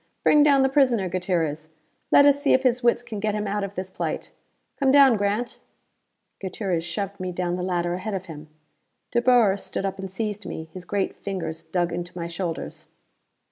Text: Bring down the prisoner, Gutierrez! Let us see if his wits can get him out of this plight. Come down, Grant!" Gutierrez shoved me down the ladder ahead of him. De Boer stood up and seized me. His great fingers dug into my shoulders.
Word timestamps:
Bring 0.23 0.41
down 0.41 0.63
the 0.63 0.67
prisoner, 0.67 1.07
Gutierrez! 1.07 1.69
Let 2.11 2.25
us 2.25 2.41
see 2.41 2.53
if 2.53 2.63
his 2.63 2.81
wits 2.81 3.03
can 3.03 3.19
get 3.19 3.35
him 3.35 3.45
out 3.45 3.63
of 3.63 3.75
this 3.75 3.91
plight. 3.91 4.31
Come 4.79 4.89
down, 4.91 5.15
Grant!" 5.15 5.59
Gutierrez 6.39 6.83
shoved 6.83 7.19
me 7.19 7.31
down 7.31 7.55
the 7.55 7.61
ladder 7.61 7.93
ahead 7.93 8.15
of 8.15 8.25
him. 8.25 8.49
De 9.11 9.21
Boer 9.21 9.55
stood 9.57 9.85
up 9.85 9.99
and 9.99 10.09
seized 10.09 10.43
me. 10.47 10.67
His 10.73 10.85
great 10.85 11.15
fingers 11.15 11.61
dug 11.61 11.91
into 11.93 12.17
my 12.17 12.25
shoulders. 12.25 12.87